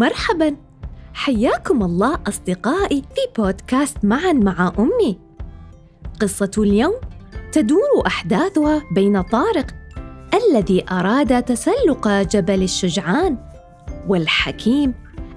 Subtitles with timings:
[0.00, 0.56] مرحبا
[1.14, 5.18] حياكم الله أصدقائي في بودكاست معا مع أمي.
[6.20, 6.94] قصة اليوم
[7.52, 9.66] تدور أحداثها بين طارق
[10.34, 13.36] الذي أراد تسلق جبل الشجعان
[14.08, 14.94] والحكيم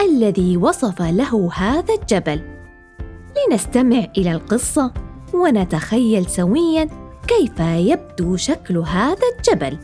[0.00, 2.40] الذي وصف له هذا الجبل.
[3.36, 4.92] لنستمع إلى القصة
[5.34, 6.88] ونتخيل سويا
[7.28, 9.78] كيف يبدو شكل هذا الجبل.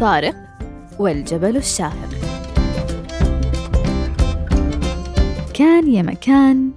[0.00, 0.47] طارق
[0.98, 2.10] والجبل الشاهق.
[5.54, 6.70] كان يا مكان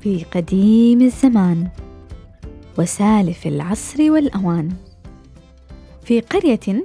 [0.00, 1.68] في قديم الزمان
[2.78, 4.68] وسالف العصر والأوان.
[6.04, 6.84] في قرية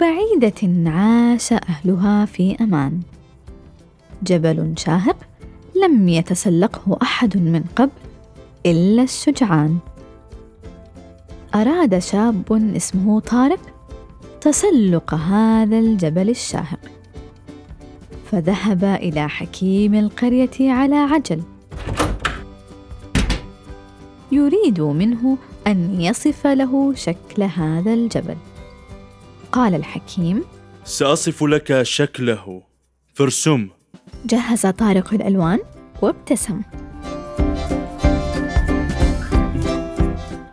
[0.00, 3.00] بعيدة عاش أهلها في أمان.
[4.22, 5.16] جبل شاهق
[5.84, 7.90] لم يتسلقه أحد من قبل
[8.66, 9.78] إلا الشجعان.
[11.54, 13.73] أراد شاب اسمه طارق
[14.44, 16.80] تسلق هذا الجبل الشاهق.
[18.30, 21.42] فذهب إلى حكيم القرية على عجل.
[24.32, 28.36] يريد منه أن يصف له شكل هذا الجبل.
[29.52, 30.44] قال الحكيم
[30.84, 32.62] سأصف لك شكله.
[33.14, 33.68] فارسم.
[34.26, 35.58] جهز طارق الألوان
[36.02, 36.62] وابتسم.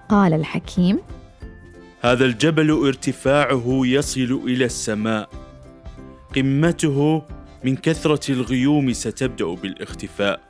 [0.09, 0.99] قال الحكيم
[2.03, 5.29] هذا الجبل ارتفاعه يصل إلى السماء.
[6.35, 7.21] قمته
[7.63, 10.41] من كثرة الغيوم ستبدأ بالاختفاء.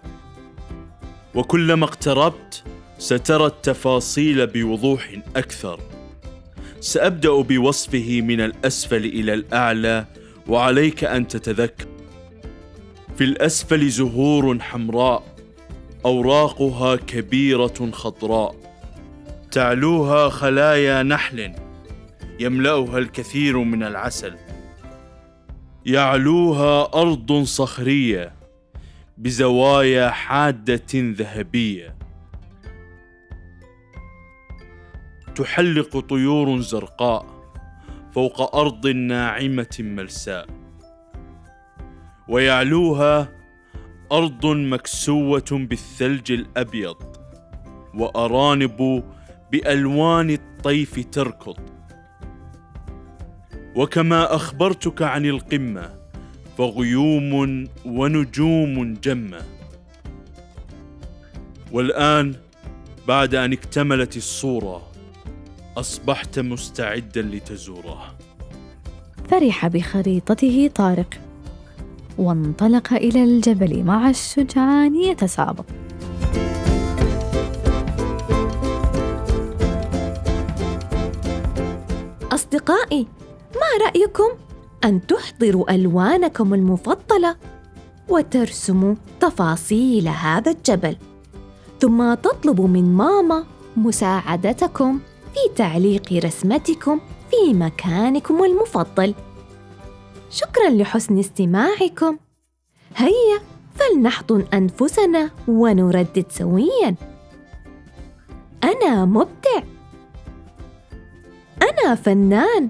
[1.36, 2.64] وكلما اقتربت
[2.98, 5.80] سترى التفاصيل بوضوح أكثر.
[6.80, 10.06] سأبدأ بوصفه من الأسفل إلى الأعلى
[10.48, 11.86] وعليك أن تتذكر.
[13.18, 15.24] في الأسفل زهور حمراء
[16.06, 18.71] أوراقها كبيرة خضراء.
[19.52, 21.56] تعلوها خلايا نحل
[22.40, 24.36] يملأها الكثير من العسل.
[25.86, 28.34] يعلوها أرض صخرية
[29.18, 31.96] بزوايا حادة ذهبية.
[35.36, 37.26] تحلق طيور زرقاء
[38.16, 40.48] فوق أرض ناعمة ملساء.
[42.28, 43.30] ويعلوها
[44.12, 46.98] أرض مكسوة بالثلج الأبيض
[47.94, 49.04] وأرانب
[49.52, 51.56] بألوان الطيف تركض.
[53.76, 55.94] وكما أخبرتك عن القمة
[56.58, 59.42] فغيوم ونجوم جمة.
[61.72, 62.36] والآن
[63.08, 64.92] بعد أن اكتملت الصورة
[65.78, 68.16] أصبحت مستعدا لتزوره.
[69.30, 71.14] فرح بخريطته طارق.
[72.18, 75.66] وانطلق إلى الجبل مع الشجعان يتسابق.
[82.52, 83.08] أصدقائي
[83.56, 84.30] ما رأيكم
[84.84, 87.36] أن تحضروا ألوانكم المفضلة
[88.10, 90.98] وترسموا تفاصيل هذا الجبل
[91.80, 93.46] ثم تطلبوا من ماما
[93.78, 95.00] مساعدتكم
[95.34, 97.00] في تعليق رسمتكم
[97.32, 99.16] في مكانكم المفضل.
[100.30, 102.18] شكرا لحسن استماعكم.
[102.96, 103.40] هيا
[103.76, 106.96] فلنحضن أنفسنا ونردد سويا.
[108.64, 109.62] أنا مبدع.
[111.82, 112.70] أنا فنان.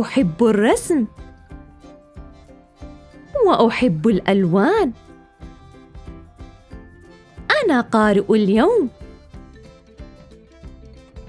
[0.00, 1.06] أحب الرسم.
[3.46, 4.92] وأحب الألوان.
[7.64, 8.88] أنا قارئ اليوم.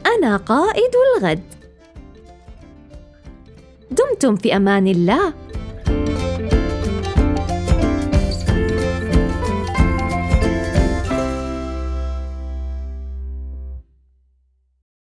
[0.05, 1.43] أنا قائد الغد.
[3.91, 5.33] دمتم في أمان الله.